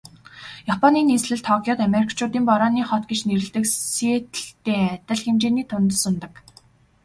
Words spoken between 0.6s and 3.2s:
Японы нийслэл Токиод Америкчуудын Борооны хот гэж